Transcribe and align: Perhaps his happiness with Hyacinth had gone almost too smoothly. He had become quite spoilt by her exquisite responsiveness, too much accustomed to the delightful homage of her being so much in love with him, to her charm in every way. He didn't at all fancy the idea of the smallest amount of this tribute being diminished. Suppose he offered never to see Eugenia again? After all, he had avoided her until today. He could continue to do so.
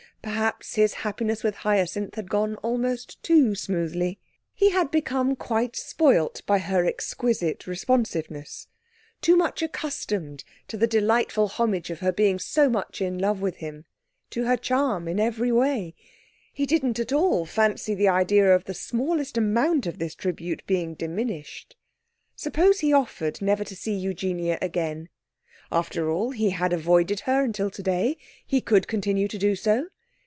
Perhaps 0.23 0.75
his 0.75 0.93
happiness 0.93 1.41
with 1.43 1.55
Hyacinth 1.55 2.13
had 2.13 2.29
gone 2.29 2.53
almost 2.57 3.21
too 3.23 3.55
smoothly. 3.55 4.19
He 4.53 4.69
had 4.69 4.91
become 4.91 5.35
quite 5.35 5.75
spoilt 5.75 6.43
by 6.45 6.59
her 6.59 6.85
exquisite 6.85 7.65
responsiveness, 7.65 8.67
too 9.21 9.35
much 9.35 9.63
accustomed 9.63 10.43
to 10.67 10.77
the 10.77 10.85
delightful 10.85 11.47
homage 11.47 11.89
of 11.89 12.01
her 12.01 12.11
being 12.11 12.37
so 12.37 12.69
much 12.69 13.01
in 13.01 13.17
love 13.17 13.41
with 13.41 13.55
him, 13.57 13.85
to 14.29 14.43
her 14.45 14.57
charm 14.57 15.07
in 15.07 15.19
every 15.19 15.51
way. 15.51 15.95
He 16.53 16.67
didn't 16.67 16.99
at 16.99 17.11
all 17.11 17.47
fancy 17.47 17.95
the 17.95 18.07
idea 18.09 18.53
of 18.53 18.65
the 18.65 18.75
smallest 18.75 19.39
amount 19.39 19.87
of 19.87 19.97
this 19.97 20.13
tribute 20.13 20.61
being 20.67 20.93
diminished. 20.93 21.75
Suppose 22.35 22.81
he 22.81 22.93
offered 22.93 23.41
never 23.41 23.63
to 23.63 23.75
see 23.75 23.95
Eugenia 23.95 24.59
again? 24.61 25.09
After 25.71 26.11
all, 26.11 26.29
he 26.29 26.51
had 26.51 26.73
avoided 26.73 27.21
her 27.21 27.43
until 27.43 27.71
today. 27.71 28.17
He 28.45 28.61
could 28.61 28.87
continue 28.87 29.27
to 29.27 29.39
do 29.39 29.55
so. 29.55 29.87